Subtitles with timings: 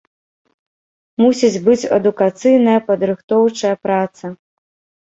[1.23, 4.25] Мусіць быць адукацыйная, падрыхтоўчая праца.